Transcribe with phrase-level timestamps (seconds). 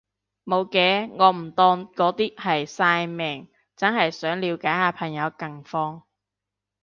[0.45, 6.01] 無嘅，我唔當嗰啲係曬命，真係想了解下朋友近況